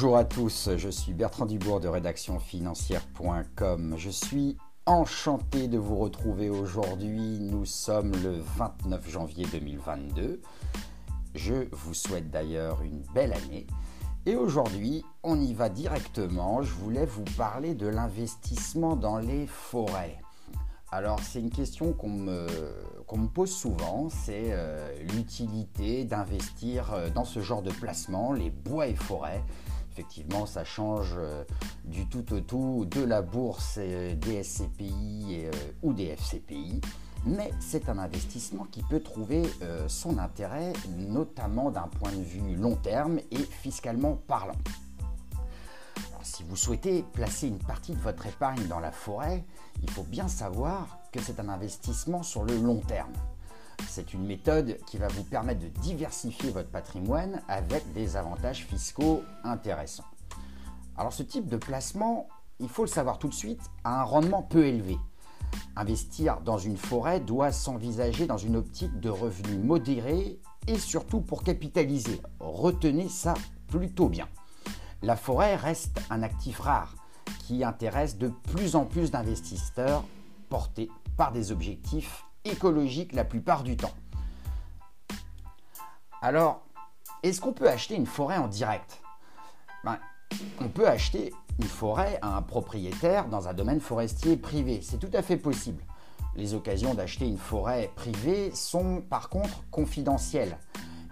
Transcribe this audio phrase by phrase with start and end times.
[0.00, 3.94] Bonjour à tous, je suis Bertrand Dubourg de rédactionfinancière.com.
[3.96, 7.40] Je suis enchanté de vous retrouver aujourd'hui.
[7.40, 10.40] Nous sommes le 29 janvier 2022.
[11.34, 13.66] Je vous souhaite d'ailleurs une belle année.
[14.24, 16.62] Et aujourd'hui, on y va directement.
[16.62, 20.20] Je voulais vous parler de l'investissement dans les forêts.
[20.92, 22.46] Alors, c'est une question qu'on me,
[23.34, 28.94] pose souvent, c'est euh, l'utilité d'investir euh, dans ce genre de placement, les bois et
[28.94, 29.42] forêts.
[29.98, 31.42] Effectivement, ça change euh,
[31.84, 35.46] du tout au tout de la bourse des SCPI
[35.82, 36.80] ou des FCPI,
[37.26, 39.42] mais c'est un investissement qui peut trouver
[39.88, 44.54] son intérêt, notamment d'un point de vue long terme et fiscalement parlant
[46.28, 49.44] si vous souhaitez placer une partie de votre épargne dans la forêt,
[49.82, 53.12] il faut bien savoir que c'est un investissement sur le long terme.
[53.86, 59.22] C'est une méthode qui va vous permettre de diversifier votre patrimoine avec des avantages fiscaux
[59.44, 60.04] intéressants.
[60.96, 62.28] Alors ce type de placement,
[62.60, 64.98] il faut le savoir tout de suite, a un rendement peu élevé.
[65.76, 71.42] Investir dans une forêt doit s'envisager dans une optique de revenus modérés et surtout pour
[71.42, 72.20] capitaliser.
[72.40, 73.34] Retenez ça
[73.68, 74.28] plutôt bien.
[75.02, 76.94] La forêt reste un actif rare
[77.46, 80.04] qui intéresse de plus en plus d'investisseurs
[80.48, 83.94] portés par des objectifs écologiques la plupart du temps.
[86.20, 86.62] Alors,
[87.22, 89.00] est-ce qu'on peut acheter une forêt en direct?
[89.84, 89.98] Ben,
[90.60, 94.80] On peut acheter une forêt à un propriétaire dans un domaine forestier privé.
[94.82, 95.82] C'est tout à fait possible.
[96.36, 100.58] Les occasions d'acheter une forêt privée sont par contre confidentielles.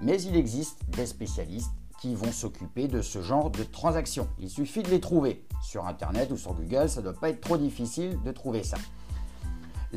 [0.00, 4.28] Mais il existe des spécialistes qui vont s'occuper de ce genre de transactions.
[4.38, 5.44] Il suffit de les trouver.
[5.62, 8.76] Sur Internet ou sur Google, ça ne doit pas être trop difficile de trouver ça.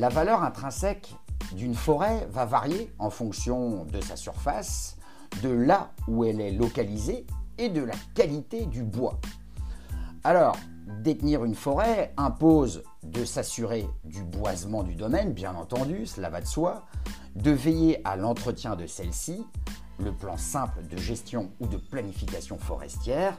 [0.00, 1.14] La valeur intrinsèque
[1.52, 4.96] d'une forêt va varier en fonction de sa surface,
[5.42, 7.26] de là où elle est localisée
[7.58, 9.20] et de la qualité du bois.
[10.24, 10.56] Alors,
[11.02, 16.46] détenir une forêt impose de s'assurer du boisement du domaine, bien entendu, cela va de
[16.46, 16.86] soi,
[17.36, 19.44] de veiller à l'entretien de celle-ci,
[19.98, 23.38] le plan simple de gestion ou de planification forestière,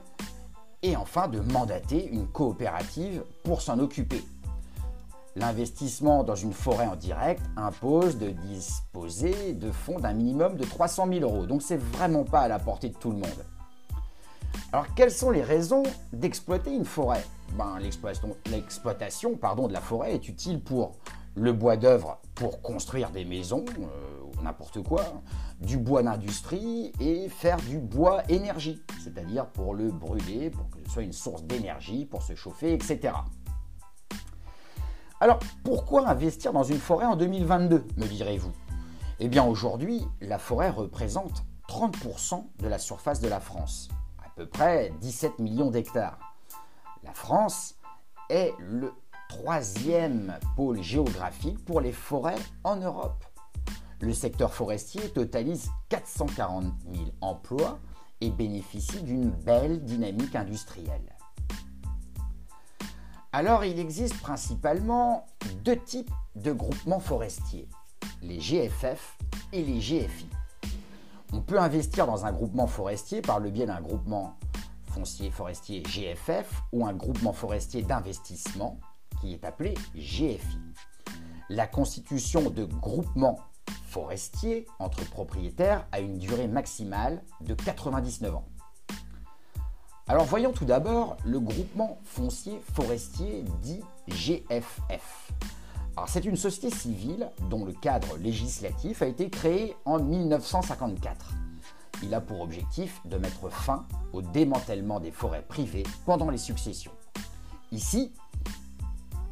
[0.84, 4.24] et enfin de mandater une coopérative pour s'en occuper.
[5.36, 11.08] L'investissement dans une forêt en direct impose de disposer de fonds d'un minimum de 300
[11.08, 13.46] 000 euros, donc c'est vraiment pas à la portée de tout le monde.
[14.74, 17.24] Alors quelles sont les raisons d'exploiter une forêt?
[17.58, 20.98] Ben, L'exploitation de la forêt est utile pour
[21.36, 25.22] le bois d'œuvre pour construire des maisons, euh, n'importe quoi,
[25.62, 30.92] du bois d'industrie et faire du bois énergie, c'est-à-dire pour le brûler, pour que ce
[30.92, 33.14] soit une source d'énergie, pour se chauffer, etc.
[35.22, 38.52] Alors, pourquoi investir dans une forêt en 2022, me direz-vous?
[39.20, 43.90] Eh bien, aujourd'hui, la forêt représente 30% de la surface de la France,
[44.26, 46.18] à peu près 17 millions d'hectares.
[47.04, 47.76] La France
[48.32, 48.92] est le
[49.30, 53.24] troisième pôle géographique pour les forêts en Europe.
[54.00, 56.66] Le secteur forestier totalise 440
[56.96, 57.78] 000 emplois
[58.22, 61.16] et bénéficie d'une belle dynamique industrielle.
[63.34, 65.26] Alors il existe principalement
[65.64, 67.70] deux types de groupements forestiers,
[68.22, 69.18] les GFF
[69.54, 70.28] et les GFI.
[71.32, 74.38] On peut investir dans un groupement forestier par le biais d'un groupement
[74.84, 78.82] foncier forestier GFF ou un groupement forestier d'investissement
[79.22, 80.60] qui est appelé GFI.
[81.48, 83.40] La constitution de groupements
[83.88, 88.46] forestiers entre propriétaires a une durée maximale de 99 ans.
[90.12, 93.80] Alors voyons tout d'abord le groupement foncier forestier dit
[94.10, 95.32] GFF.
[96.06, 101.32] c'est une société civile dont le cadre législatif a été créé en 1954.
[102.04, 106.92] Il a pour objectif de mettre fin au démantèlement des forêts privées pendant les successions.
[107.72, 108.12] Ici,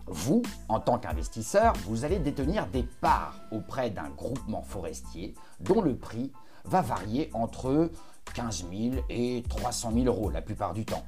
[0.08, 5.98] vous, en tant qu'investisseur, vous allez détenir des parts auprès d'un groupement forestier dont le
[5.98, 6.32] prix
[6.64, 7.92] va varier entre
[8.34, 11.06] 15 000 et 300 000 euros la plupart du temps.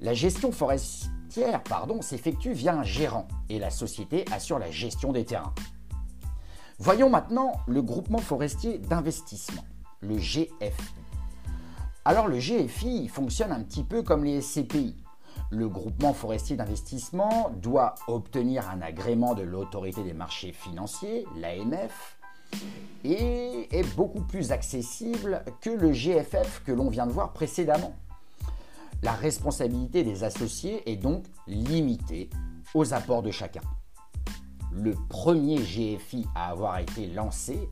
[0.00, 1.62] La gestion forestière
[2.00, 5.54] s'effectue via un gérant et la société assure la gestion des terrains.
[6.78, 9.64] Voyons maintenant le groupement forestier d'investissement,
[10.00, 10.50] le GFI.
[12.04, 14.96] Alors le GFI fonctionne un petit peu comme les SCPI
[15.50, 22.18] le groupement forestier d'investissement doit obtenir un agrément de l'autorité des marchés financiers, l'AMF,
[23.14, 27.94] est beaucoup plus accessible que le GFF que l'on vient de voir précédemment.
[29.02, 32.30] La responsabilité des associés est donc limitée
[32.74, 33.60] aux apports de chacun.
[34.72, 37.68] Le premier GFI à avoir été lancé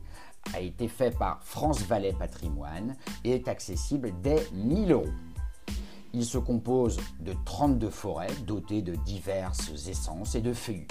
[0.53, 5.13] a été fait par France Valais Patrimoine et est accessible dès 1000 euros.
[6.13, 10.87] Il se compose de 32 forêts dotées de diverses essences et de feuillus.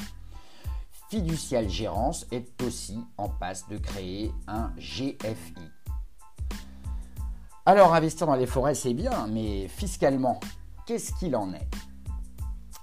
[1.13, 5.54] Fiducial Gérance est aussi en passe de créer un GFI.
[7.68, 10.39] Alors investir dans les forêts c'est bien, mais fiscalement,
[10.88, 11.69] qu'est-ce qu'il en est?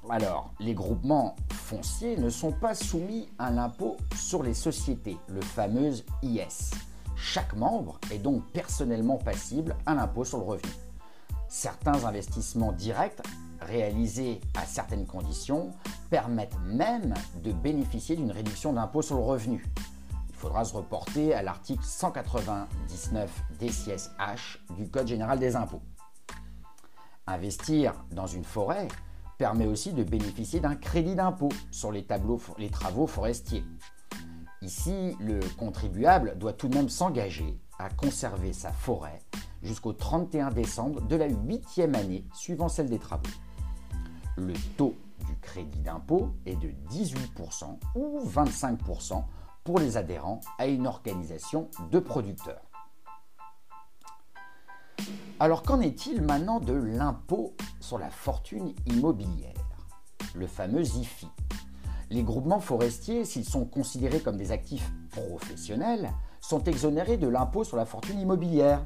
[0.09, 5.95] Alors, les groupements fonciers ne sont pas soumis à l'impôt sur les sociétés, le fameux
[6.23, 6.71] IS.
[7.17, 10.73] Chaque membre est donc personnellement passible à l'impôt sur le revenu.
[11.49, 13.23] Certains investissements directs
[13.61, 15.73] réalisés à certaines conditions
[16.11, 19.65] permettent même de bénéficier d'une réduction d'impôt sur le revenu.
[20.29, 23.31] Il faudra se reporter à l'article 199
[23.61, 25.83] DCSH du Code général des impôts.
[27.27, 28.89] Investir dans une forêt
[29.39, 32.07] permet aussi de bénéficier d'un crédit d'impôt sur les,
[32.59, 33.65] les travaux forestiers.
[34.63, 39.21] Ici, le contribuable doit tout de même s'engager à conserver sa forêt
[39.63, 43.23] jusqu'au 31 décembre de la huitième année suivant celle des travaux.
[44.37, 49.25] Le taux du crédit d'impôt est de 18% ou 25%
[49.65, 52.63] pour les adhérents à une organisation de producteurs.
[55.39, 59.55] Alors qu'en est-il maintenant de l'impôt sur la fortune immobilière,
[60.35, 61.29] le fameux IFI
[62.13, 67.77] les groupements forestiers, s'ils sont considérés comme des actifs professionnels, sont exonérés de l'impôt sur
[67.77, 68.85] la fortune immobilière.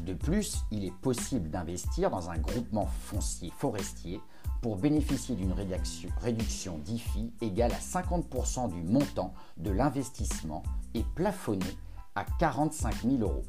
[0.00, 4.18] De plus, il est possible d'investir dans un groupement foncier forestier
[4.64, 10.62] pour bénéficier d'une réduction d'IFI égale à 50% du montant de l'investissement
[10.94, 11.66] et plafonné
[12.14, 13.44] à 45 000 euros.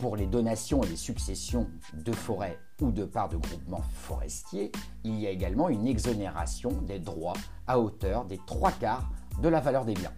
[0.00, 4.72] Pour les donations et les successions de forêts ou de parts de groupements forestiers,
[5.04, 7.36] il y a également une exonération des droits
[7.68, 9.08] à hauteur des trois quarts
[9.40, 10.14] de la valeur des biens.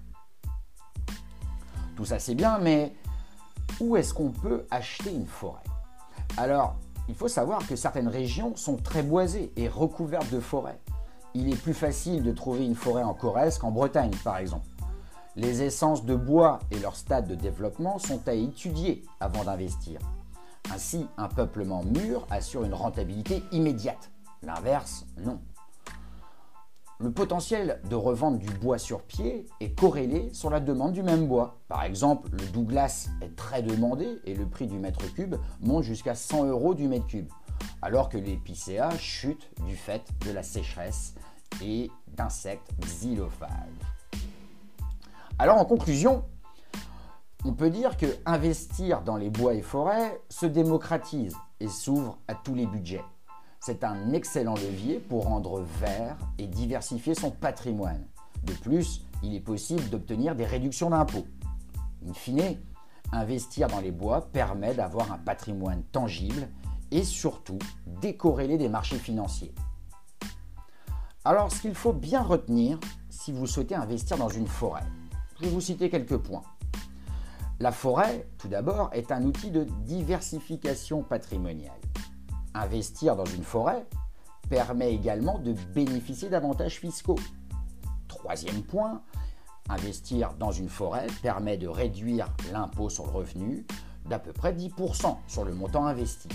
[1.97, 2.95] Tout ça c'est bien, mais
[3.81, 5.65] où est-ce qu'on peut acheter une forêt?
[6.39, 6.77] Alors,
[7.09, 10.81] il faut savoir que certaines régions sont très boisées et recouvertes de forêts.
[11.35, 14.67] Il est plus facile de trouver une forêt en Corrèze qu'en Bretagne, par exemple.
[15.37, 20.01] Les essences de bois et leur stade de développement sont à étudier avant d'investir.
[20.75, 24.11] Ainsi, un peuplement mûr assure une rentabilité immédiate.
[24.43, 25.39] L'inverse, non.
[26.99, 31.27] Le potentiel de revente du bois sur pied est corrélé sur la demande du même
[31.27, 31.59] bois.
[31.69, 36.15] Par exemple, le Douglas est très demandé et le prix du mètre cube monte jusqu'à
[36.15, 37.29] 100 euros du mètre cube,
[37.83, 41.15] alors que l'épicéa chute du fait de la sécheresse
[41.63, 43.51] et d'insectes xylophages.
[45.39, 46.25] Alors en conclusion,
[47.45, 52.35] on peut dire que investir dans les bois et forêts se démocratise et s'ouvre à
[52.35, 53.05] tous les budgets.
[53.67, 58.07] C'est un excellent levier pour rendre vert et diversifier son patrimoine.
[58.45, 61.27] De plus, il est possible d'obtenir des réductions d'impôts.
[62.09, 62.59] In fine,
[63.11, 66.49] investir dans les bois permet d'avoir un patrimoine tangible
[66.93, 67.59] et surtout
[68.01, 69.53] décorrélé des marchés financiers.
[71.25, 72.79] Alors, ce qu'il faut bien retenir
[73.11, 74.87] si vous souhaitez investir dans une forêt,
[75.41, 76.45] je vais vous citer quelques points.
[77.59, 81.81] La forêt, tout d'abord, est un outil de diversification patrimoniale.
[82.57, 83.85] Investir dans une forêt
[84.49, 87.19] permet également de bénéficier d'avantages fiscaux.
[88.09, 89.03] Troisième point,
[89.69, 93.67] investir dans une forêt permet de réduire l'impôt sur le revenu
[94.09, 96.29] d'à peu près 10% sur le montant investi.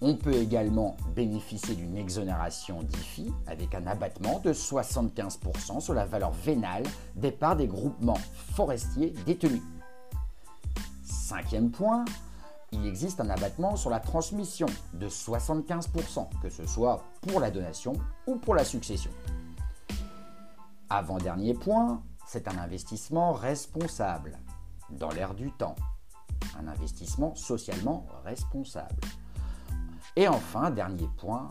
[0.00, 6.30] On peut également bénéficier d'une exonération d'IFI avec un abattement de 75% sur la valeur
[6.30, 6.84] vénale
[7.16, 8.20] des parts des groupements
[8.54, 9.62] forestiers détenus.
[11.04, 12.06] Cinquième point,
[12.72, 17.94] il existe un abattement sur la transmission de 75%, que ce soit pour la donation
[18.26, 19.10] ou pour la succession.
[20.90, 24.38] Avant-dernier point, c'est un investissement responsable,
[24.90, 25.76] dans l'air du temps.
[26.58, 29.00] Un investissement socialement responsable.
[30.16, 31.48] Et enfin, dernier point,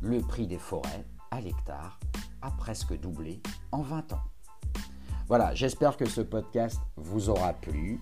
[0.00, 1.98] le prix des forêts à l'hectare
[2.42, 3.40] a presque doublé
[3.72, 4.22] en 20 ans.
[5.28, 8.00] Voilà, j'espère que ce podcast vous aura plu.